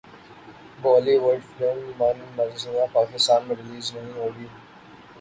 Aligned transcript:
بولی 0.81 1.15
would 1.23 1.39
film 1.49 1.79
Man 1.99 2.17
Marziyaan 2.35 2.87
Pakistan 2.93 3.41
میں 3.47 3.55
release 3.55 3.93
نہیں 3.95 4.13
ہوگی 4.13 4.47